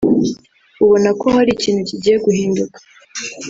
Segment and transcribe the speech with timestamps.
[0.83, 2.77] ubona ko hari ikintu kigiye guhinduka